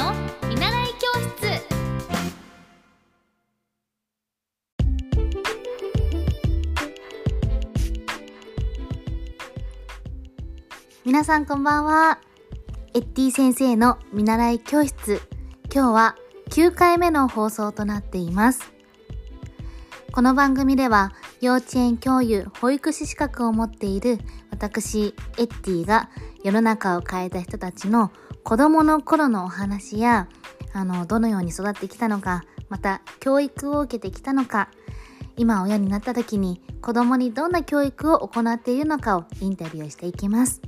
[0.00, 0.14] の
[0.48, 1.62] 見習い教室
[11.04, 12.18] 皆さんこんばんは。
[12.94, 15.20] エッティ先生の見習い教室。
[15.72, 16.16] 今日は
[16.48, 18.72] 9回目の放送となっています。
[20.12, 21.12] この番組では
[21.42, 24.18] 幼稚園教諭保育士資格を持っている
[24.50, 26.08] 私、エッティが
[26.42, 28.10] 世の中を変えた人たちの
[28.44, 30.28] 子供の頃のお話や、
[30.72, 34.70] あの、どのように育ってきたのか、また教育を受けてきたのか、
[35.36, 40.60] 今親になった時に子供にどんな教育を行っているのかをインタビューしていきます。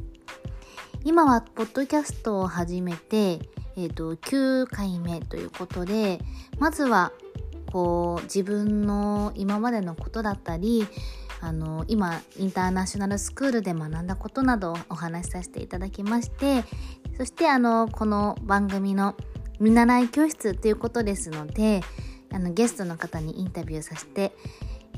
[1.05, 3.41] 今はポッドキャストを始めて、
[3.77, 6.21] えっ、と、9回目ということで、
[6.59, 7.13] まずは、
[7.73, 10.87] こう、自分の今までのことだったり、
[11.41, 16.65] あの、今、インターナショナルスクールで学んだことなどをお話しさせていただきまして、
[17.17, 19.15] そして、あの、この番組の
[19.61, 21.83] 見習い教室ということですので、
[22.33, 24.33] あの、ゲストの方にインタビューさせて、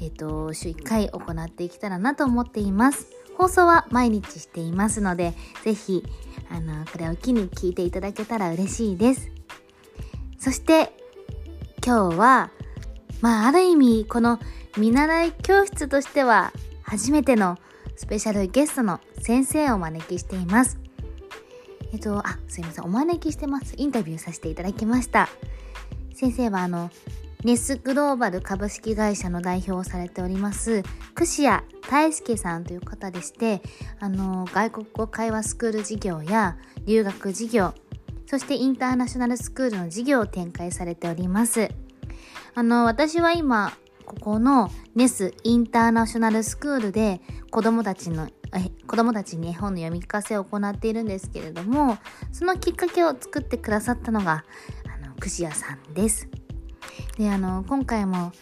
[0.00, 3.08] えっ、と、週1回行っていけたらなと思っています。
[3.36, 5.34] 放送は毎日していますので、
[5.64, 6.04] ぜひ、
[6.50, 9.30] あの、これを機に聞いていただけたら嬉しいです。
[10.38, 10.92] そして、
[11.84, 12.50] 今日は、
[13.20, 14.38] まあ、ある意味、この
[14.78, 17.58] 見習い教室としては、初めての
[17.96, 20.83] スペシャルゲストの先生をお招きしています。
[21.94, 23.74] えっと、あ、すいません、お招きしてます。
[23.76, 25.28] インタビューさせていただきました。
[26.12, 26.90] 先生は、あの、
[27.44, 30.82] ネスグローバル株式会社の代表をされております、
[31.14, 33.62] 串谷大輔さんという方でして、
[34.00, 37.74] あの、外国語会話スクール事業や留学事業、
[38.26, 41.68] そしてインターナショナルスクールの事業を展開されております。
[42.56, 43.72] あの、私は今、
[44.04, 47.20] ここのネスインターナショナルスクールで
[47.52, 48.28] 子供たちの
[48.86, 51.98] 子供たちに絵本の読み聞かせを行っているんですけれども、
[52.32, 54.44] そのきっかけを作ってくださったのが、
[55.02, 56.28] あの、串谷さんです。
[57.16, 58.32] であの今回も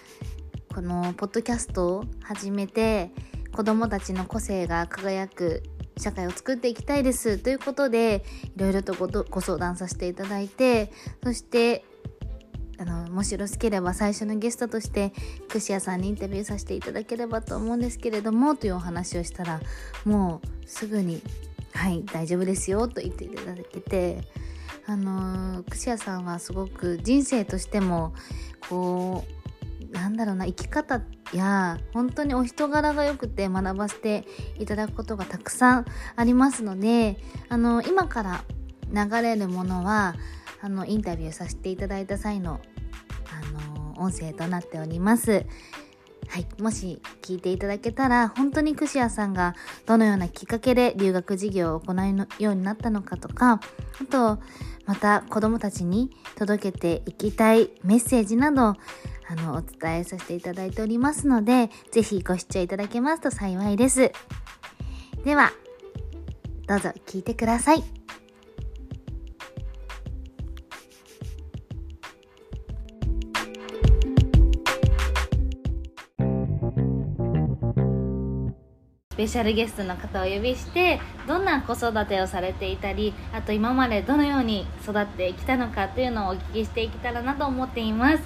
[0.74, 3.10] このポッドキャストを始めて
[3.54, 5.62] 子どもたちの個性が輝く
[5.98, 8.24] 社会を作っていきたいですということで
[8.56, 10.90] いろいろとごご相談させていただいて
[11.22, 11.84] そして
[12.82, 15.12] あのもしよろしければ最初のゲストとして
[15.48, 19.60] 串谷さんにインタビューさせていただければと思うんですけれどもというお話をしたら
[20.04, 21.22] もうすぐに
[21.72, 24.22] 「はい大丈夫ですよ」と言っていただけて
[24.86, 28.14] あの串谷さんはすごく人生としても
[28.68, 29.24] こ
[29.88, 34.24] うなんだろうな生き方や本当にお人柄が良くて学ばせて
[34.58, 37.16] いただくことがたくさんありますので
[37.48, 38.44] あの今から
[38.92, 40.16] 流れるものは
[40.60, 42.60] あのインタビューさせていただいた際の
[43.30, 45.46] あの音声となっております。
[46.28, 53.60] はい、もし聞いていただけたら本当に串谷さんがどのようなきっかけで留学事業を行うようになったのかとか
[54.00, 54.38] あと
[54.86, 58.76] また子どもたちに届けていきたいメッセージなどあ
[59.36, 64.12] のお伝えさせていただいておりますのでぜひご視聴いただけますと幸いです
[65.24, 65.52] では
[66.66, 67.82] どうぞ聞いてください
[79.22, 88.22] ペシャルゲストの方をお呼びしてどんな子育てをされていたりあと今までどのように育ってきたのかというのをお聞きしていけたらなと思っています。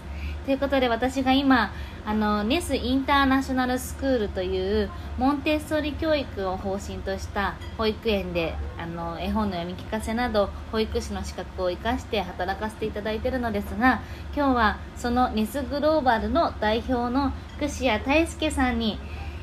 [0.47, 1.71] ということで私が今
[2.07, 14.01] あのネスインターナショナルスクールというモンテッソリ教育を方針とした保育園であの絵本の読み聞かせなど保育士の資格を生かして働かせていただいているのですが
[14.35, 18.99] 今日はそのネスグローバルの代表の串谷大輔さんに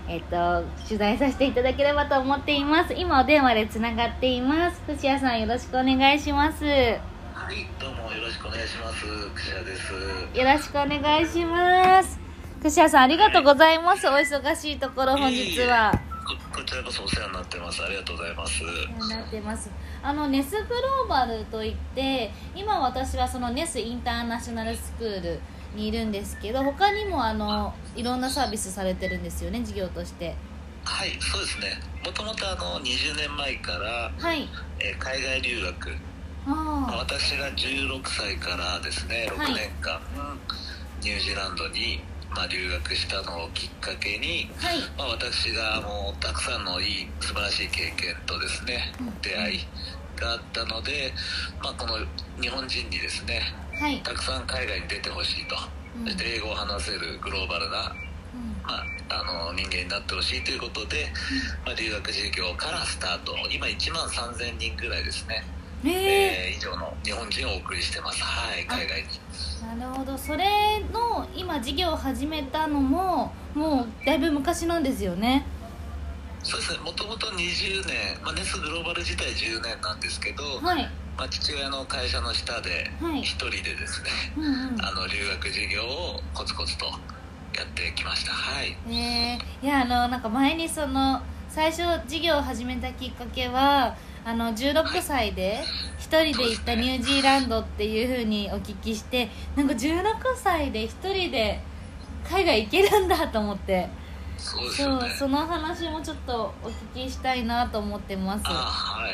[0.08, 2.94] えっと、取材させていただければと思っています。
[2.94, 4.82] 今お電話でつながっています。
[4.82, 6.66] 串谷さんよろしくお願いします。
[6.66, 6.72] よ
[7.34, 9.06] はい、どうもよろしくお願いします。
[9.34, 9.94] 串谷です。
[10.44, 12.20] ろしくお願いします。
[12.62, 14.08] 串谷さんありがとうございます。
[14.08, 15.92] お忙しいところ本日は。
[16.26, 17.84] ここちらこそお世話になってます。
[17.84, 18.64] ありがとうございます。
[19.10, 19.70] なってます
[20.02, 25.40] あのネスグローバルといって今私はそのネスインターナショナルスクール
[25.76, 30.36] にいるんですけど他にもあのいろんなサービスされてるんですよね事業として。
[30.86, 31.80] はい、そうですね。
[32.06, 34.50] もともとあの20年前から、はい。
[34.80, 35.90] えー海外留学、
[36.46, 39.54] まああ私が16歳からですね、6はい。
[39.54, 40.02] 年間、
[41.02, 42.02] ニュージーランドに
[42.36, 44.52] まあ留学したのをきっかけに。
[44.62, 44.80] あはい。
[44.98, 49.22] まあ、私がもうたくさんのいい素晴らしい経験とですねうん。
[49.22, 49.60] 出会い
[50.18, 51.14] があったので、
[51.64, 51.96] まあ、この
[52.42, 53.42] 日本人にですね
[53.84, 55.58] はい、たくさん海外に出てほしいと、
[56.00, 56.06] うん。
[56.06, 57.92] そして英語を話せるグローバルな、
[58.64, 61.12] まあ、あの人間になってほしいということで、
[61.66, 63.36] まあ、留学授業からスタート。
[63.52, 65.44] 今1万3000人ぐらいですね。
[65.84, 68.24] ええー以上の日本人をお送りしてます。
[68.24, 69.02] はい海外。
[69.02, 70.18] にー、なるほど。
[70.18, 70.46] それ
[70.94, 75.46] の今事業を始めたのももうだいぶ昔なんですよね。
[76.42, 76.80] そうですね。
[76.80, 83.22] もともと20年、まあ、ネスグローバル自体10年なんですけど、はいまあ、父親の会社の下ではい。
[83.22, 84.86] 一人でですね、うんうん。
[84.86, 88.32] あの留学事業をコツコツとやってきました。
[88.32, 88.76] はい。
[88.88, 93.96] えー、いやあのなんか前にその最初事業を始めたきっかけは
[94.26, 95.60] あの16歳で
[96.00, 100.02] 一人で行ったニュージーランドっていうふうにお聞きしてなんか16
[100.36, 101.60] 歳で一人で
[102.28, 103.88] 海外行けるんだと思って。
[104.36, 105.10] そうですそうよね。
[105.20, 108.44] その話もちょっとお聞きしたいなと思ってます。
[108.46, 109.14] あはい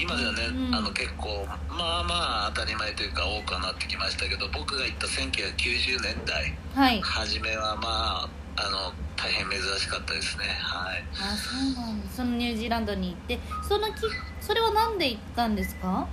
[0.00, 0.74] 今ではね、うん。
[0.74, 7.00] あの結構まあまあ当たり前というか多くはなってきましたけど僕が行った1990年代はい。
[7.02, 10.44] 初めはまああの大変珍しかったですね。
[10.60, 11.04] はい。
[11.12, 13.38] あそうなんそのニュージーランドに行って
[13.68, 14.00] そのき
[14.40, 16.06] それは何で行ったんですか？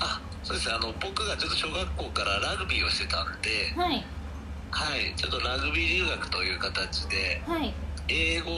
[0.00, 0.74] あそうですね。
[0.74, 4.04] あの僕がちょっと小学校からラグビーをしてたんではい。
[4.70, 5.14] はい。
[5.16, 7.72] ちょっとラグビー留学という形ではい。
[8.08, 8.50] 英語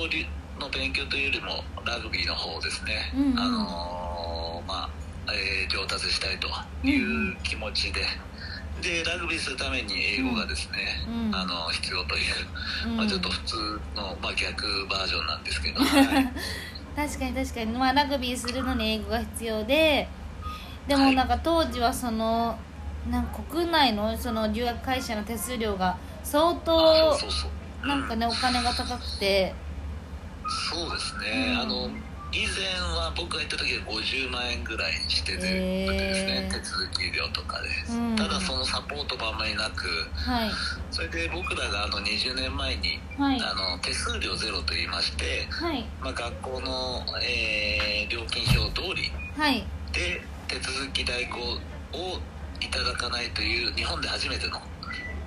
[0.58, 3.38] の勉強というよりもラグビーの方ですね、うんうん。
[3.38, 3.95] あの
[5.32, 6.48] えー上達したいと
[6.86, 6.96] い
[7.32, 8.00] う気持ちで、
[8.80, 11.34] でラグビーするために英語がですね、うん。
[11.34, 12.24] あの必要という、
[12.86, 12.96] うん。
[12.98, 13.56] まあ、ちょっと普通
[13.94, 16.32] の、まあ、逆バージョンなんですけど、 はい。
[16.94, 20.08] 確かに確かに、まあ、ラグビーするのに英語が必要で
[20.86, 21.04] ではい。
[21.06, 22.58] もなんか当時はその
[23.10, 27.18] なんか国内のその留学会社の手数料が相あ当
[27.84, 29.54] なんかねお金が高くて。
[30.72, 31.60] そうですね、うん。
[31.60, 31.90] あの
[32.32, 32.66] 以前
[32.98, 36.52] は僕が行った時は50万円ぐらいしててですね、へー。
[36.52, 38.16] 手続き料とかで、うん。
[38.16, 40.50] ただそのサポートもあんまりなくはい。
[40.90, 43.40] それで僕らがあの20年前に、はい。
[43.40, 45.84] あの手数料ゼロと言いまして、はい。
[46.00, 49.64] まあ、学校の、えー料金表通りはい。
[49.92, 51.38] で手続き代行
[51.98, 52.20] を
[52.60, 54.60] いただかないという日本で初めての、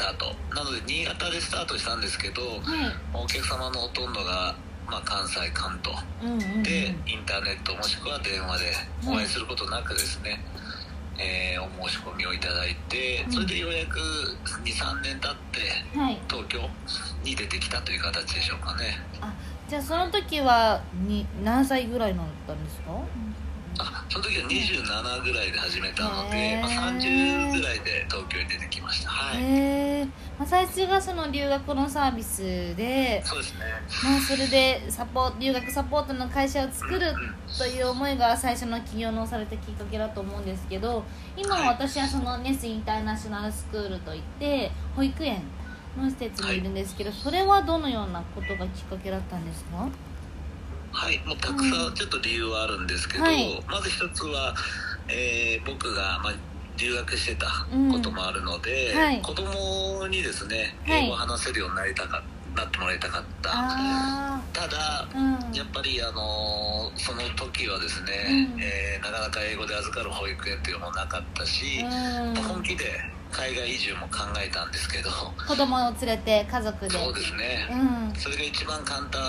[0.00, 0.34] タート。
[0.56, 2.94] なので新潟でスタートしたんですけど、ー、はい。
[3.14, 4.56] お客様のほとんどが、
[4.88, 6.02] まあ、関西関東。
[6.22, 6.62] うんうんうん。
[6.62, 8.72] で、インターネットもしくは電話で
[9.06, 10.40] お会いすることなくですね、
[11.18, 13.32] えーお申し込みをいただいてうん。
[13.32, 13.98] それでようやく
[14.64, 16.18] 23年経ってはい。
[16.28, 16.58] 東京
[17.22, 18.98] に出てきたという形でしょうかね。
[19.20, 19.32] あ
[19.68, 22.92] じゃあその時はに何歳ぐらいだったんですか？
[23.82, 29.10] あその時は27ぐらいで始めたので、まあ、30ぐらいで東京に出てきました。
[29.10, 30.04] はい、へえ、
[30.38, 32.42] まあ、最初がその留学のサービス
[32.76, 33.60] でそうですね。
[34.04, 37.12] まあそれでサポ留学サポートの会社を作る
[37.58, 41.02] という思いが最初の起業のされたきっかけだと思うんですけど
[41.36, 45.42] 今は私はそのネスインターナショナルスクールといって保育園
[45.98, 49.88] の施設にいるんですけど、それはどのようなことがきっかけだったんですか？
[50.92, 53.62] はいもうたくさんちょっと理由はあるんですけど、はい。
[53.68, 54.54] まず一つは、
[55.08, 56.34] えー僕が、まあ、
[56.76, 57.46] 留学してた
[57.92, 58.98] こともあるので、うん。
[58.98, 59.20] はい。
[59.22, 61.04] 子供にですねはい。
[61.04, 62.22] 英語を話せるようになりたか
[62.56, 65.54] なってもらいたかった、あただあうん。
[65.54, 68.10] やっぱりあのーその時はですね、
[68.54, 68.60] うん。
[68.60, 72.34] えーなかなか英語で預かる保育園っていうのもなかったし、うん。
[72.42, 72.84] 本気で
[73.30, 75.10] 海外移住も考えたんですけど。
[75.46, 76.90] 子供を連れて家族で。
[76.90, 77.74] そうですね、う
[78.10, 78.14] ん。
[78.14, 79.20] それが一番簡単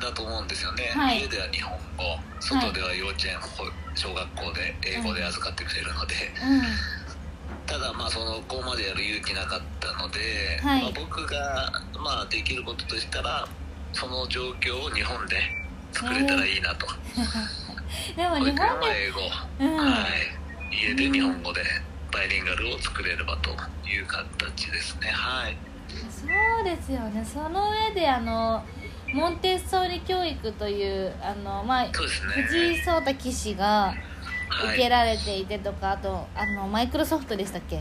[0.00, 1.20] だと思うんですよね、はい。
[1.20, 2.04] 家では日本語
[2.40, 3.64] 外では幼稚園、ほ
[3.94, 6.14] 小学校で英語で預かってくれるので、
[7.66, 10.82] ただまあそのこまでやる勇気なかったので、はい。
[10.82, 13.46] まあ、僕がまあできることとしたら
[13.92, 15.36] その状況を日本で
[15.92, 19.20] 作れたらいいなと、うん、でも日本英語、
[19.60, 19.76] うん。
[19.76, 20.06] は
[20.70, 21.62] い、家で日本語で
[22.12, 23.50] バイリンガルを作れればと
[23.88, 25.08] いう形ですね。
[25.08, 25.56] はい。
[26.10, 26.26] そ
[26.60, 27.24] うですよね。
[27.24, 28.62] その上であの
[29.14, 31.90] モンテッソーリ教育というあの、まあ、ね。
[31.92, 33.94] 藤井聡太棋士が
[34.50, 34.74] はい。
[34.74, 37.80] 受けられていてとか、あとあのマイクロソフトでしたっけ？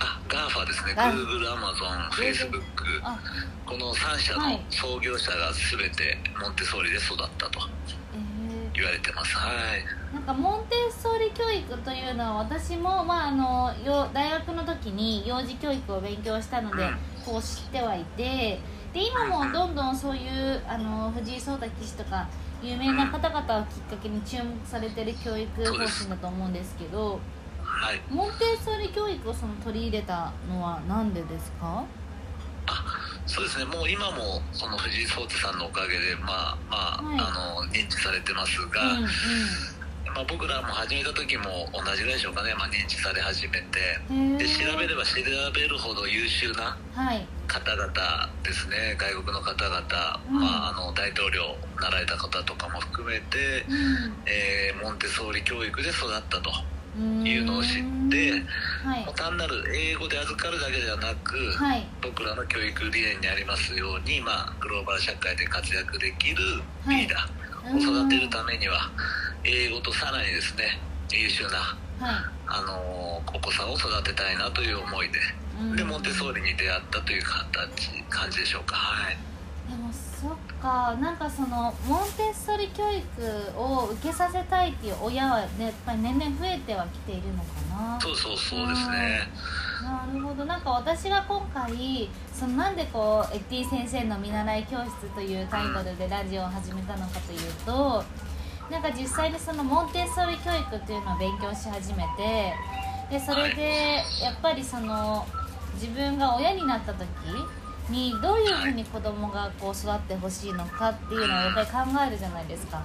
[0.00, 0.94] あ GAFA ですね。
[0.94, 2.60] ガ Google、Amazon、Facebook
[3.02, 3.18] あ
[3.66, 4.60] この3社のはい。
[4.70, 7.60] 創業者が全てモンテッソーリで育ったと。
[7.88, 7.99] え
[8.80, 9.36] 言われてます。
[9.36, 9.54] はい。
[10.12, 16.96] ーなんかモンテッソーリ教育というのは私も、まあ、あのよ大学の時に幼児教育を勉強したのでうん。
[17.24, 18.58] こう知ってはいて
[18.92, 22.26] で今もどんどんそういうあの藤井聡太棋士とか
[22.62, 27.20] 有名な方々をきっかけに注目されてる教育方針だと思うんですけど
[27.62, 28.00] はい。
[28.10, 31.84] モンテッソーリ教育をその取り入れたのは何でですか？
[33.30, 33.64] そうですね。
[33.64, 37.18] もう今もその藤井聡太さんのおかげでまあまあ、はい。
[37.20, 39.08] あの認知されてますが、うんうん。
[40.14, 43.78] まあ、僕らも始めた時も同じぐらいでしょうかね、まあ、認知され始めて。
[44.10, 45.14] で調べれば調
[45.54, 46.76] べるほど優秀な
[47.46, 47.92] 方々
[48.42, 56.50] ですね、はい、外国の方々、うん、まあ、あの大統領なられた方とかも含めて、うん、えー、モンテソーリ教育で育ったと。
[57.24, 58.32] いうのを知って、
[58.84, 66.36] はい、単なる英語で預かるだけではなく、はい、僕らの教育理念にありますように、まあ、グローバル社会で活躍できる
[66.88, 68.90] リーダーを育てるためには、
[69.44, 70.78] 英語とさらにですね
[71.12, 75.18] 優秀な、はい、あのお子さんを育てたいなという思いで、
[75.76, 78.76] でモンテソーリに出会ったという形感じでしょうか。
[78.76, 79.29] はい
[80.60, 88.00] かなんかそのモンテッソリ教育を受けさせたいっていう親は、ね、やっぱり年々増えてはきているのかな。
[88.00, 89.28] そうそうそうですね。
[89.82, 90.44] なるほど。
[90.44, 98.30] なんか私が今回そのなんでこうエッティ先生の見習い教室というタイトルでラジオを始めたのかというと、うん
[98.70, 102.54] なんか実際にそのモンテッソーリ教育っていうのを勉強し始めて
[103.10, 105.26] でそれでやっぱりその
[105.74, 107.06] 自分が親になった時
[107.90, 112.82] にどういうふうに子供がこう育ってほしいのかっていうのをやっぱり考えるじゃないですか。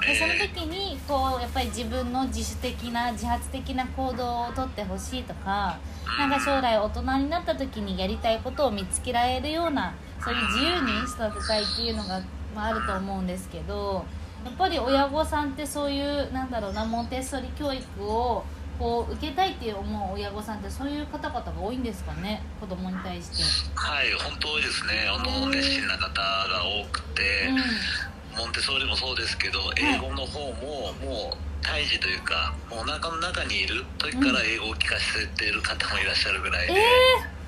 [0.00, 5.78] でその時にこうやっぱり自分の自主的な自発的な行動をとってほしいとか
[6.18, 12.20] なんか将来大人になった時にやりたいことを見つけられるようなそういう自由に育てたいっていうのが、
[12.54, 14.04] まあ、あると思うんですけど
[14.44, 18.44] やっぱり親御さんってそういうなんだろうなモンテッソリ教育を
[18.78, 22.42] こう受けたいって思う親御さんってそういう方々が多いんですかね？
[22.60, 23.42] 子供に対して。
[23.74, 25.06] はい本当多いですね。
[25.08, 27.56] あの熱心な方が多くて、うん、
[28.38, 36.76] モンテッソーリもそうですけど英語の方ももう胎児というかもうお腹の中にいる時から英語を聞かせている方もいらっしゃるぐらいで、え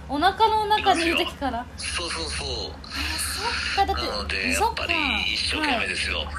[0.09, 1.67] ー、お腹の中にいる時から？
[1.77, 2.47] そうそうそう。
[3.77, 3.87] そっか。
[3.87, 4.95] だってなのでやっぱり
[5.35, 6.27] 一生懸命ですよ、はい。
[6.27, 6.33] は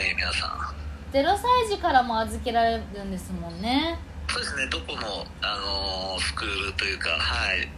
[0.00, 0.70] い皆さん。
[1.12, 3.98] 0歳児からも預けられるんですもんね
[4.32, 4.66] そうですね。
[4.70, 7.68] どこの、あのー、スクールというかはい。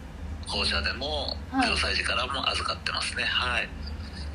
[0.47, 3.23] 校舎でも0歳児からも預かってますね。
[3.23, 3.69] はい。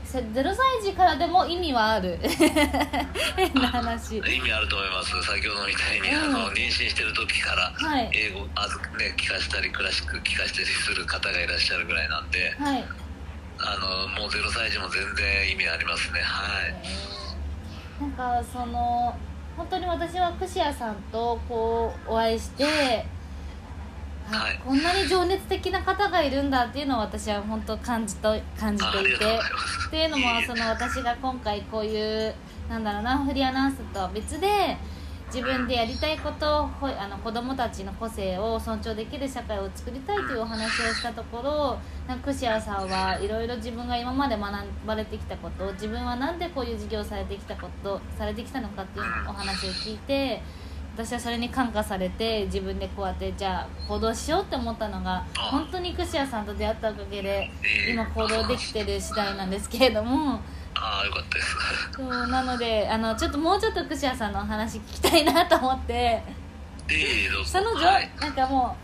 [0.04, 2.18] 0歳児からでも意味はある。
[3.36, 4.16] 変な話。
[4.18, 5.22] 意味あると思います。
[5.22, 7.72] 先ほどみたいに、うん、あの妊娠してる時から
[8.12, 12.84] 英語、あずね、聞かせたりクラシック聞かせたりする方がいらっしゃるぐらいなんで、はい、
[13.60, 16.22] あのもう0歳児も全然意味ありますね。
[16.22, 16.74] はい。
[18.00, 19.14] なんかその
[19.58, 29.38] 本当に私は串屋さんとこうお会いして、はい、こんなに情熱的な方がいるんだっていうのを私は本当感じと感じていて。
[29.88, 32.34] っていうのもその私が今回こういう
[32.68, 34.76] なんだろうなフリーアナウンスとは別で
[35.32, 44.52] 自分でやりたいことをあの子どもたちの個性を尊重できる社会を作りたいというお話をしたところなんか串谷さんはいろいろ自分が今まで学
[44.86, 50.40] ばれてきたこと自分は何でこういう授業をされてきたことされてきたのかっていうお話を聞いて
[50.96, 57.50] 私はそれに感化されて自分でこうやってじゃあ行動しようって思ったのが本当に串谷さんと出会ったおかげで
[57.88, 60.40] 今行動できてる次第なんですけれども。
[60.80, 61.56] ああよかったです。
[61.96, 66.22] そうなのであのちょっともうちょっと串谷さんのお話聞きたいなと思って。
[66.90, 67.50] ええどうぞ。
[67.50, 68.76] その、はい、なんかも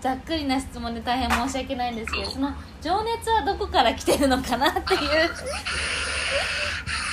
[0.00, 2.50] うざっくりな質問で大変申し訳ないんですけどその
[2.80, 5.30] 情熱はどこから来てるのかなっていう。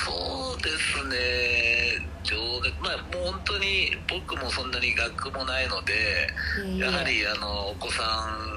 [0.04, 2.06] そうですね。
[2.22, 6.28] 情熱まあもう本当に僕もそんなに学もないので
[6.78, 8.02] やはりあのお子さ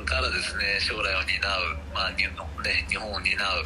[0.02, 3.66] んからですね将来を担う、まあ日本ね、日本を担う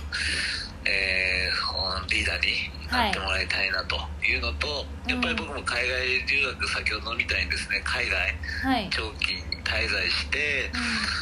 [0.85, 3.95] えー、リーダーになってもらいたいなと
[4.25, 7.81] いうのと、はい、やっぱり僕も海外留学先ほどみたいにですね。
[7.83, 10.71] 海外、長期滞在して、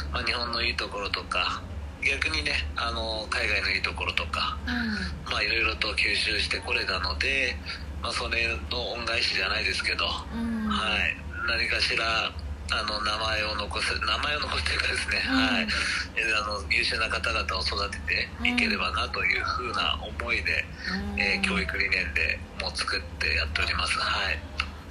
[0.08, 1.62] うん、まあ、日本のいいところとか
[2.02, 7.56] 逆にねあの海外のいいところとか、うん、まあいろいろと吸収してこれたので、
[8.02, 11.16] まあ、それの恩返しじゃないですけど、うん、はい。
[11.48, 12.30] 何かしら
[12.70, 15.66] あの名前を残す名前を残すというかですね、うん、はい。
[15.66, 20.64] あの優秀な方々を育てていければなというふうな思いで、
[21.14, 23.98] うん、えー、教育理念でもう作ってやっております。
[23.98, 24.38] はい。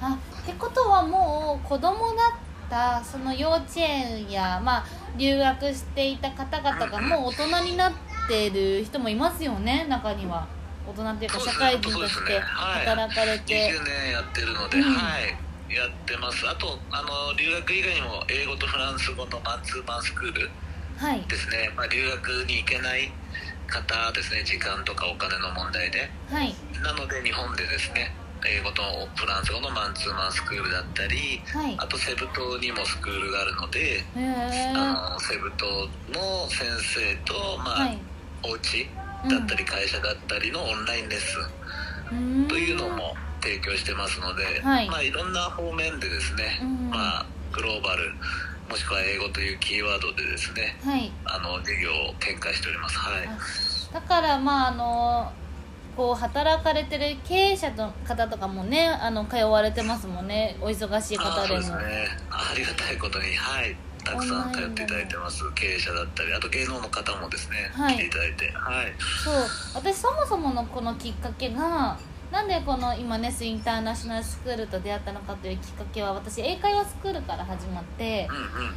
[0.00, 7.92] あってことはもう子供だったその幼稚園や、まあ、留学していた方々がもう大人になっ
[8.28, 10.46] てる人もいますよね中には。
[10.88, 16.48] 大人っていうか社会人として働かれて、ねはい、20年やってるので、うん、はいやってます。
[16.48, 20.50] あとあの留学以外にも英語とフランス語のマンツーマンスクール
[21.28, 23.12] ですね、はい、まあ、留学に行けない
[23.68, 24.42] 方ですね。
[24.44, 28.12] 時間とかお金の問題で、はい、なので日本でですね
[28.46, 28.82] 英語と
[29.16, 35.66] フランス語のマンツーマンスクールだったり、はい、あとセブ島にもスクールがあるのであのセブ島
[36.14, 37.98] の先生と、まあはい、
[38.44, 38.86] お家
[39.28, 41.36] だったり会社だったりのオンラインレッス
[42.14, 44.88] ンというのも提供してますので、はい。
[44.88, 46.90] まあ、いろんな方面でですね、うん。
[46.90, 48.12] まあ、グローバル
[48.68, 51.10] もしくは英語というキーワードでですねはい。
[51.24, 52.98] あの事業を展開しております。
[52.98, 53.28] はい。
[53.94, 55.32] だからまああの
[55.96, 60.58] こう働かれてる経営者の方とかもねあの通われてますもんね。
[60.60, 61.62] お忙しいあ方でも。
[61.62, 62.08] そうですね。
[62.30, 63.74] ありがたいことにはい。
[64.04, 65.42] たくさん通っていただいてます。
[65.54, 67.94] 経営者だったりあと芸能の方もですね、はい。
[67.94, 68.92] 来ていただいてはい。
[69.24, 69.34] そう。
[69.74, 71.98] 私そもそものこのきっかけが
[72.30, 78.28] なんでこの今ネスインターナショナルスクールと出会ったのかというきっかけは私英会話スクールから始まって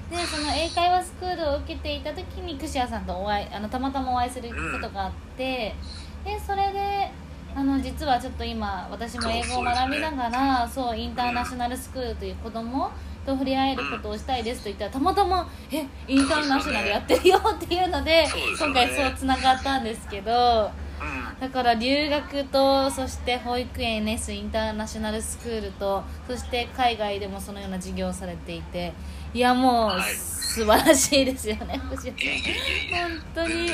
[0.10, 5.75] でその英会話スクールを受けていた時にクシアさんとお会いあのたまたまお会いすることがあって、
[6.24, 7.12] でそれで
[7.53, 12.89] あの実はちょっと今私も英語を学びながらそう,、インターナショナルスクールという子供
[13.25, 18.25] と触れ合えることをしたいですと言ったらたまたま「えインターナショナルやってるよ」っていうので
[18.58, 20.90] 今回そうつながったんですけどうん
[21.39, 28.93] だから留学とそして保育園 NS インターナショナルスクールとそして海外でもそのような授業をされていて
[29.34, 30.13] いやもうはい。
[30.13, 33.01] 素晴らしいですよね藤いえいえいえいえ。
[33.01, 33.72] 本当に。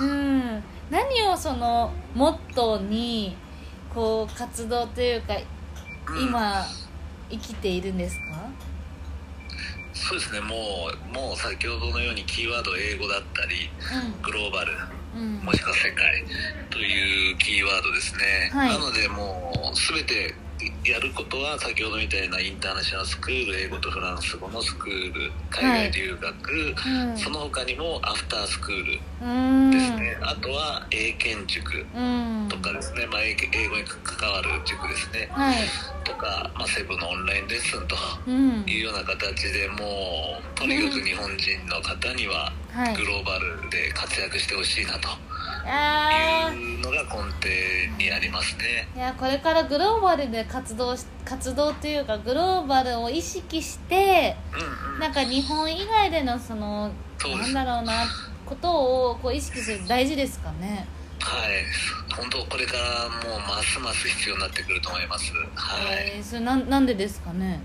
[0.00, 0.62] うん。
[0.90, 3.36] 何をそのモットーに
[3.94, 5.34] こう活動というか
[6.08, 6.22] うん。
[6.28, 6.64] 今
[7.30, 8.34] 生きているんですか？
[9.94, 10.40] そうですね。
[10.40, 10.56] も
[11.12, 13.70] うもう先ほどのようにキーワード英語だったり
[14.22, 14.72] グローバル
[15.14, 16.24] もしくは世界
[16.70, 18.68] というキーワードですね、はい。
[18.70, 20.34] なのでもう全て
[20.84, 26.28] やることは先ほどみたいなインターナショナルスクール英語とフランス語のスクール海外留学、
[26.86, 29.70] うんその他にもアフタースクールうん。
[29.70, 35.28] ですね、あとは英検塾うんとかですね、まあ、英英語に関わる塾ですね。
[35.32, 35.56] はい。
[36.04, 37.96] とか、まあ、セブンのオンラインレッスンと
[38.26, 38.64] うん。
[38.68, 42.96] いうような形でもうとにかく日本人の方にははい。
[42.96, 45.08] グローバルで活躍してほしいなと
[45.64, 48.88] いうのが根底にありますね。
[48.94, 56.90] いやこれからグローバルで活動し活動というかグローバルを意識してうんうん、なんか日本以外でのその
[57.22, 58.04] なんだろうな
[58.44, 60.86] ことをこう意識する大事ですかね。
[61.20, 61.64] はい、
[62.14, 65.32] 本当これからもうますます必要になってくると思います。
[65.54, 66.12] はい。
[66.16, 67.62] えーそれなんなんでですかね。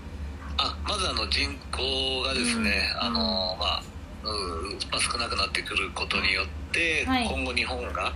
[0.56, 3.06] あ、まずあの人口がですね、うん。
[3.06, 7.26] あのまあ、うんまあ少なくなってくることによって、はい。
[7.26, 8.12] 今後日本が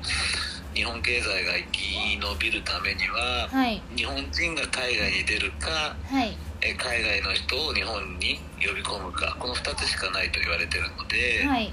[0.75, 3.83] 日本経済が生き延びるためには、はい。
[3.97, 6.37] 日本人が海外に出るか、はい。
[6.61, 11.47] え海外の人を日本に呼び込むか、この2つしかないと言われてるので。
[11.47, 11.73] はい。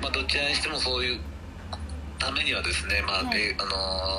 [0.00, 1.20] まあ、どちらにしてもそういう
[2.18, 3.40] ためにはですね、まあはい。
[3.40, 3.70] えあの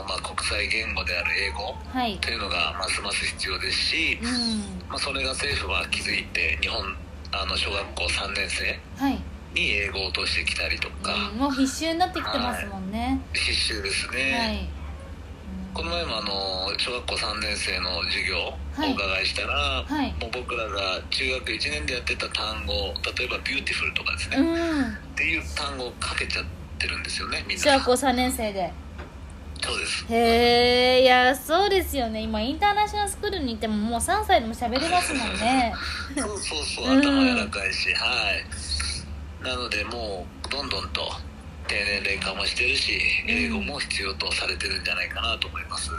[0.05, 2.17] ーまあ、国際言語である英語はい。
[2.19, 4.27] というのがますます必要ですし、うん。
[4.89, 6.95] まあ、それが政府は気づいて日本
[7.33, 9.17] あの小学校3年生はい、
[9.53, 13.19] に英語を落としてきたりとか、うん、もう必修になってきてますもんね。
[13.33, 14.69] 必修ですね、はい、
[15.73, 20.13] この前もあの小学校3年生の授業お伺いしたら、はい。
[20.19, 22.73] もう僕らが中学1年でやってた単語
[23.17, 24.93] 例えば「beautiful」とかですね、うん。
[24.93, 26.45] っていう単語を書けちゃっ
[26.79, 27.63] てるんですよねみんな。
[27.63, 28.71] 小学校3年生で。
[29.63, 30.05] そうです。
[30.09, 32.21] へえいやそうですよね。
[32.21, 35.73] 今インターナショナルスクールに行ってももう3歳でも喋れますもんね。
[36.17, 38.45] そうそうそううん頭柔らかいし、はい
[39.43, 41.01] なのでもうどんどんと
[41.67, 43.31] 低年齢化もしてるしうん。
[43.31, 45.91] 英語も必要とされてるんじゃないかなと思います。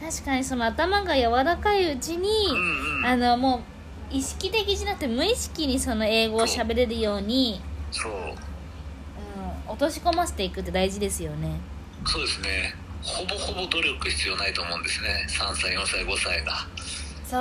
[0.00, 3.06] 確かにその頭が柔らかいうちに、うんうん。
[3.06, 3.62] あのも
[4.10, 7.60] う意識的じゃなくて無意識にその英語を喋れるように、
[7.92, 8.12] そう。
[8.12, 11.60] うん、落とし込ませていくって大事ですよね。
[12.06, 12.74] そうですね。
[13.02, 15.26] ほぼほぼ努力必要ないと思うんですね。
[15.28, 16.66] 3歳4歳5歳が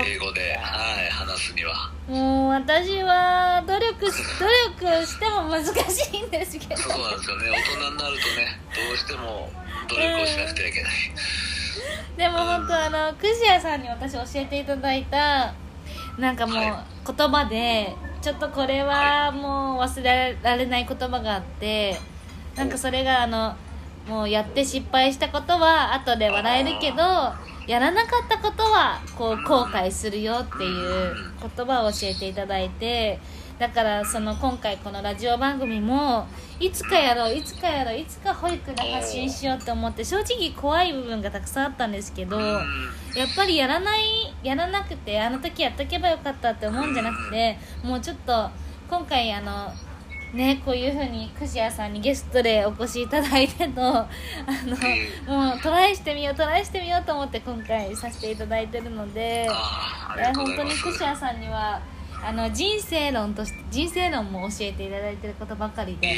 [0.03, 1.91] 英語で、はい、話すには。
[2.07, 6.77] もう私は努力し努力しても難しいんですけど。
[6.77, 7.49] そうなんですよね。
[7.49, 9.51] 大人になるとねどうしても
[9.87, 10.91] 努力をしなくてはいけない、
[12.17, 15.53] でも本当あのクジアさんに私教えていただいた
[16.17, 21.97] なんかもうは言葉でちょっとこれはもう忘れられない言葉があって
[22.55, 23.55] なんかそれがあの
[24.07, 26.97] もうやって失敗したことは後で笑えるけど
[27.69, 31.13] やらなかったことはこう後悔するよっていう
[31.55, 33.19] 言葉を教えていただいて
[33.59, 36.27] だからその今回このラジオ番組も
[36.59, 42.59] いつかやろういつかやろういつか保育で発信しようって思って正直怖い部分がたくさんあったんですけどやっ
[43.35, 48.49] ぱりやらないやらなくてあの時やっとけばよかったって思うんじゃなくてもうちょっと
[48.89, 49.71] 今回あの
[50.33, 54.07] ねこういうふうにクシアさんにゲストでお越しいただいてとあ
[55.27, 59.47] のもうトライしてみようトライしてみようと思って今回させていただいてるので
[60.35, 60.83] 本当にざいます。
[60.83, 61.81] クシアさんには
[62.23, 66.15] あの人生論として人生論も教えていただいてることばかりで、うん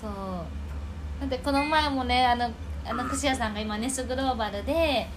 [0.00, 0.10] そう。
[1.20, 2.50] だってこの前もねあの
[2.84, 5.08] あのクシアさんが今ネスグローバルで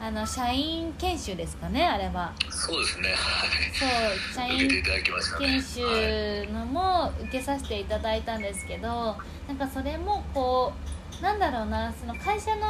[0.00, 2.32] あの社員研修ですかねあれは。
[2.50, 3.08] そうですね。
[3.08, 3.48] はい。
[3.74, 9.16] そう社員研はい修のも受けさせていただいたんですけど
[9.48, 10.72] なんかそれもこ
[11.20, 12.62] うなんだろうなその会社の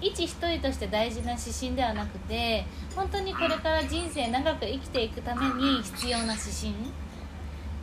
[0.00, 2.64] 一一人として大事な指針ではなくて
[2.96, 6.74] 本当にこれから人生長く生きていくために必要な指針。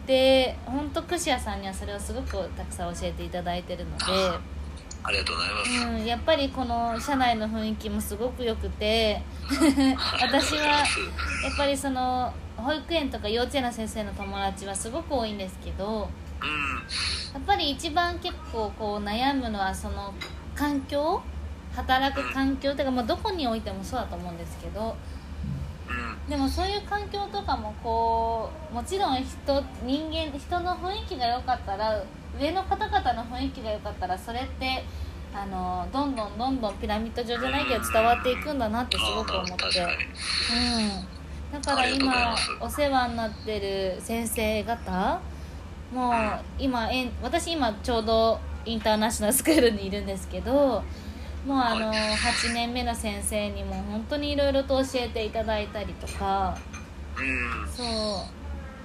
[0.08, 4.40] で本当串谷さんにはそれをすごくたくさん教えていただいてるので。
[5.04, 9.22] ありがとうございます、うん、やっぱりこの社内の雰囲気もすごく良くて
[10.22, 10.86] 私はやっ
[11.58, 16.10] ぱりその保育園とか幼稚園の先生の友達はすごく多いんですけど
[16.42, 16.84] うん。
[17.34, 20.14] やっぱり一番結構こう悩むのはその
[20.56, 21.22] 環境
[21.76, 24.96] 働く環境というか、まあ、どこにおいてもそうだと思うんですけどうん
[26.30, 32.04] でもそういう環境とかもこうもちろん人人間人の雰囲気が良かったら
[32.40, 34.84] 上の方々の雰囲気が良かったらそれって
[35.34, 39.56] あのどんどんどんどんピラミッド状じゃないけど伝わっていくんだなってすごく思って。
[41.54, 45.22] うん、だから今お世話になってる先生方
[45.94, 46.14] もう
[46.60, 46.90] 今
[47.22, 50.84] 私今ちょうどインターナショナルスクールにいるんですけど
[51.46, 51.98] もうあのはい。
[52.16, 56.58] 8年目の先生にも本当にいろいろと教えていただいたりとか。
[57.18, 57.68] うん。
[57.68, 57.88] そう。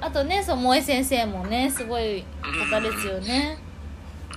[0.00, 2.24] あとねそう萌え先生もねすごい
[2.70, 3.58] 方ですよね。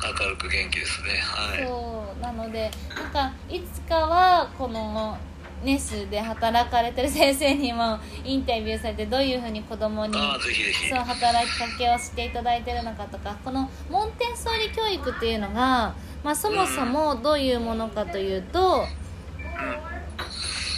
[0.02, 1.10] 明るく元気ですね。
[1.22, 1.68] はい。
[1.68, 2.22] そう。
[2.22, 5.18] なのでなんかいつかはこの
[5.64, 18.86] ネスで働かれてる先生にもインタビューされてどういうふうに子供にそう働きかけをしていただいてるのかとかこのモンテッソーリ教育っていうのが、まあ、そもそもどういうものかというと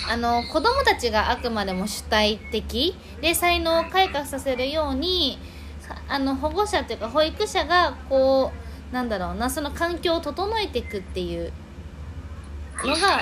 [0.10, 5.38] あの子供たちがあくまでも主体的で才能を開花させるように
[5.80, 8.52] さあの保護者というか保育者がこ
[8.92, 11.52] うなんだろうなその環境を整えていくっていう
[12.84, 13.22] のが、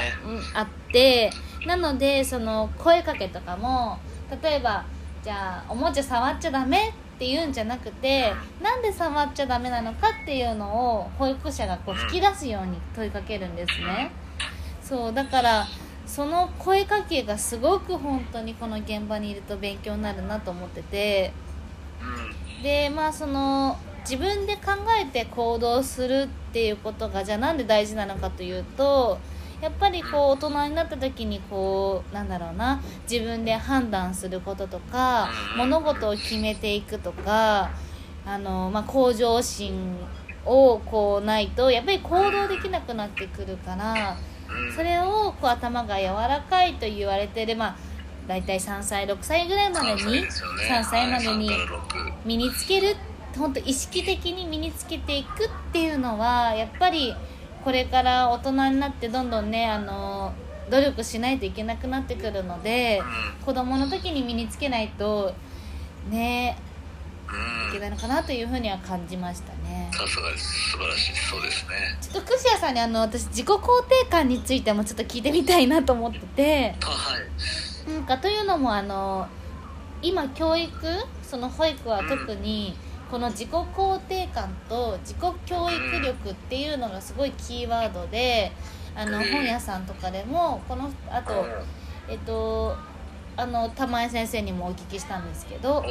[0.53, 1.29] あって
[1.65, 3.99] なのでその声かけとかも
[4.41, 4.85] 例えば
[5.21, 14.09] じゃあおもちゃ触っちゃダメって言うんじゃなくてなんで触っちゃダメなのかっていうのを保育者がこう引き出すように問いかけるんですね。
[14.81, 15.67] そうだから
[16.05, 21.33] その声かけがすごく本当にこの現場にいると勉強になるなと思ってて。
[22.63, 29.17] でまあその自分で考えて行動するっていうことがじゃあなんで大事なのかというと
[29.61, 37.71] やっぱりこう大人になった時にこうなんだろうな自分で判断することとか物事を決めていくとか
[38.25, 39.97] あの、まあ、向上心
[40.45, 44.17] をこうないとやっぱり行動できなくなってくるから
[44.49, 44.73] うん。
[44.73, 47.75] それをこう頭が柔らかいと言われてるまあ
[48.27, 50.63] 大体3歳6歳ぐらいまで3歳にですよね。
[50.69, 52.95] 3歳までにはい3から6身につける
[53.37, 57.15] 本当意識的に身につけていくっていうのはやっぱり
[57.63, 60.33] これから大人になってどんどんねあの
[60.69, 63.01] 努力しないといけなくなってくるので
[63.41, 65.33] う子供の時に身につけないと
[66.09, 66.69] ねん
[67.29, 67.69] うん。
[67.69, 69.89] いけないのかなというふうには感じましたね。
[69.93, 70.71] さすがです。
[70.71, 71.97] 素晴らしいそうですね。
[72.01, 76.75] ちょっと串谷さんにあの私自己肯定感についてもちょっと聞いてみたいなと思ってて。
[76.83, 77.91] あはい。
[77.91, 79.27] なんかというのもあの
[80.01, 80.71] 今教育
[81.23, 82.75] その保育は特に
[83.09, 88.51] この自己肯定感と自己教育力っていうのがすごいキーワードで
[88.95, 89.23] あのうん。
[89.31, 91.45] 本屋さんとかでもこのあと
[92.07, 92.75] えっと
[93.35, 95.83] あの玉江先生にもお聞きしたんですけど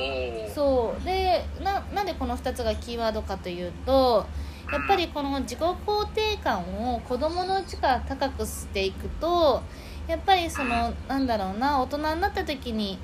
[0.55, 1.05] そう。
[1.05, 4.27] でななんでこの2つがキーワードかというと
[4.71, 6.61] やっぱりこの自己肯定感
[6.95, 9.63] を子供のうちから高くしていくと
[10.07, 12.99] やっぱりそのなんだろうな大人になった時に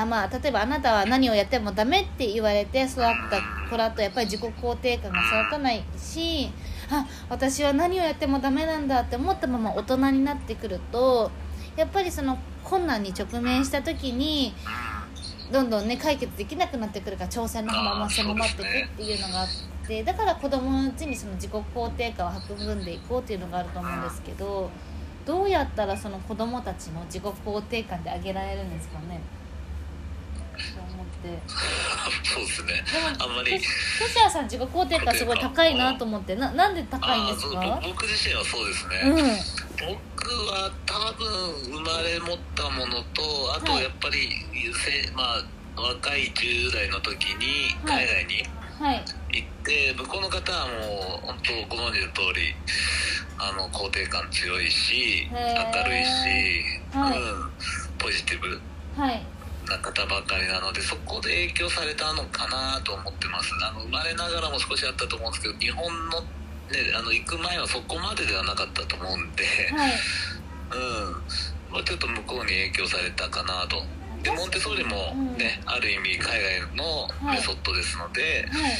[0.00, 2.94] あまあ例えばあなたは何をやってもダメって言われて育っ
[3.30, 6.50] た子だとやっぱり自己肯定感が育たないし
[6.90, 11.30] あ私は何をやってもダメなんだって思ったまま大人になってくると
[11.76, 14.52] やっぱりその困難に直面した時に
[15.52, 19.48] どんどんね解決できなくなってくるから挑戦のまま狭まっていくっていうのがあっ
[19.86, 24.68] てだから子供のうちにその自己肯定感を育んでいこうっていうのがあると思うんですけど
[25.24, 29.20] どうやったらその子供たちの自己肯定感で上げられるんですかね？
[30.80, 31.42] 思って。
[32.22, 32.84] そうですね。
[33.18, 33.58] あんまり。
[33.58, 37.80] トシヤさん自己肯定感すごい高いなと思ってななんで高いんですか？
[37.82, 39.16] 僕自身はそうですね、うん。
[39.16, 41.26] 僕は多分
[41.72, 43.84] 生まれ持ったものとあとはい。
[43.84, 45.44] やっぱり、せまあ
[45.80, 48.06] 若い10代の時にはい。
[48.06, 48.44] 海外に
[48.78, 49.04] はい。
[49.32, 50.72] 行って、向こうの方はも
[51.22, 51.38] う本
[51.68, 52.54] 当ご存知の通り
[53.38, 55.36] あの肯定感強いし明
[55.84, 56.08] るいし、
[56.96, 57.18] はい。
[57.18, 57.50] うん、
[57.98, 58.60] ポジティブ。
[59.00, 59.26] はい
[59.66, 63.52] な方ばかりなのでそこで影響されたのかなと思ってます。
[63.62, 66.26] あの生まれながらも少しあったと思うんですけど日本の,、ね、
[66.94, 69.92] あの行く前はそこまでではなかったと思うんで、はい。
[71.70, 73.82] まあ、ちょっと向こうに影響されたかなと。
[74.22, 78.72] でモンテソーリもね、ある意味海外のメソッドですので、はい。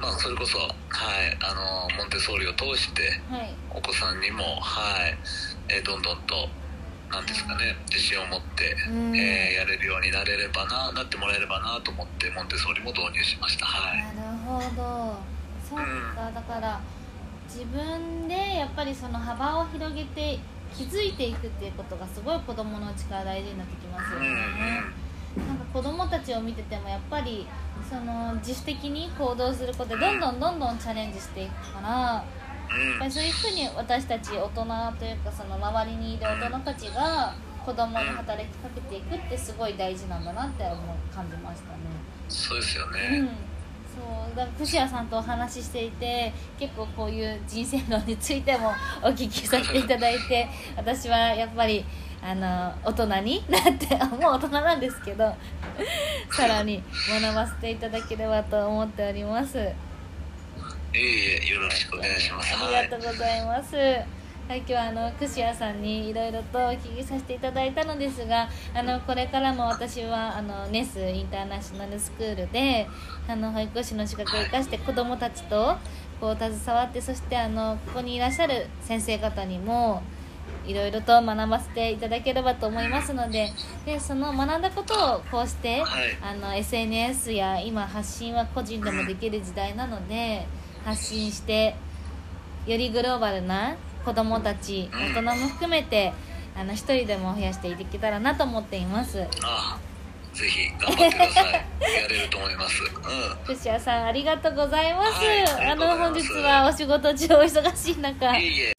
[0.00, 0.70] まあ、それこそ、はい、
[1.40, 3.54] あのモンテソーリを通してはい。
[3.74, 5.16] お子さんにも、はい
[5.68, 6.48] えーどんどんと
[7.10, 9.16] なんですかね自信を持って、うん。
[9.16, 13.66] えーやれるようになれればななってもらえればなと思ってモンテソーリも導入しました。
[13.66, 13.98] はい。
[14.16, 15.16] なるほど。
[15.68, 15.78] そう
[16.14, 16.80] か、だから
[17.48, 20.38] 自分でやっぱりその幅を広げて
[20.76, 24.26] 気づいていくっていうことがすごい子供のうちから大事になってきますよね、
[25.36, 25.48] うんうん。
[25.48, 27.46] なんか子供たちを見ててもやっぱり
[27.88, 32.24] その自主的に行動することでどんどんどんどんチャレンジしていくから
[32.76, 34.64] やっぱりそういうふうに私たち大人
[34.98, 37.34] というかその周りにいる大人たちが
[37.64, 41.78] 子供に働きかけていくってすごい大事なんだなって思う感じましたね。
[42.28, 43.26] そうですようん。
[43.26, 43.30] ね、、
[43.92, 44.36] そう。
[44.36, 51.84] だから串谷さんとお話ししていて結構こういう人生論についてもお聞きさせていただいて 私はやっぱり
[52.22, 55.34] あの大人になってもう大人なんですけど
[56.30, 59.72] さらに学ばせていただければと思っております。
[60.96, 62.54] いえいえよろしくお願いします。
[62.54, 62.84] あはい。
[62.84, 63.76] りがとうございます。
[63.76, 72.86] はい、今日はあの串谷さんにいろいろとお聞きさせていただいたのですがあのこれからも私はあのネスインターナショナルスクールで
[73.26, 75.76] あの保育士の資格を生かして子どもたちと
[76.20, 80.00] こう携わってそしてあのここにいらっしゃる先生方にも
[80.64, 83.50] いろいろと学ばせていただければと思いますので
[83.84, 86.16] でその学んだことをこうして、はい。
[86.22, 90.46] あの SNS や今発信は個人でもできる時代なので
[90.86, 91.74] 発信して
[92.64, 96.12] よりグローバルな子どもたち大人も含めて
[96.56, 99.26] あの一人でも増やしていけたらなと思っています。
[99.44, 99.78] あ
[100.32, 101.52] ぜひ頑張ってください。
[101.52, 102.84] やれると思います。
[102.84, 106.34] う串谷さんありがとうございます、はいあありがとうございます。
[106.36, 108.32] の本日はお仕事中お忙しい中。
[108.32, 108.72] んいえいえ。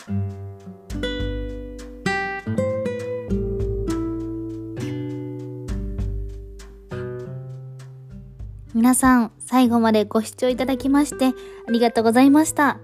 [8.74, 12.80] 皆さん最後までご視聴いただきましてありがとうございました。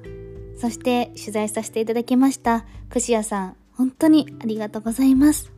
[0.57, 5.51] そして取材させていただきました串谷さん本当にありがとうございます。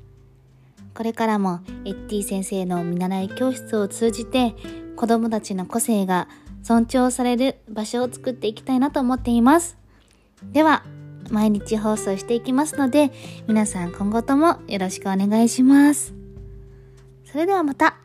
[0.96, 4.56] これからもエッティ先生の見習い教室を通じて
[4.96, 6.28] 子供たちの個性が
[6.63, 9.78] 尊重される場所を作っていきたいなと思っています。
[10.52, 10.84] では
[11.30, 13.12] 毎日放送していきますので
[13.48, 16.15] 皆さん今後ともよろしくお願いします。
[17.26, 18.05] それではまた。